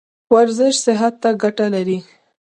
[0.35, 1.97] ورزش صحت ته ګټه لري